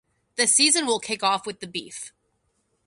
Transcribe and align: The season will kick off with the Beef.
The 0.35 0.47
season 0.47 0.87
will 0.87 0.99
kick 0.99 1.21
off 1.21 1.45
with 1.45 1.59
the 1.59 1.67
Beef. 1.67 2.11